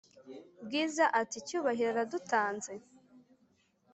bwiza 0.65 1.05
ati"cyubahiro 1.21 1.89
aradutanze?" 1.93 2.73